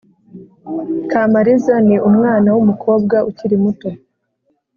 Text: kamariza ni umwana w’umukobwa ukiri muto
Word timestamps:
kamariza 1.09 1.75
ni 1.87 1.97
umwana 2.09 2.47
w’umukobwa 2.55 3.15
ukiri 3.29 3.55
muto 3.63 3.89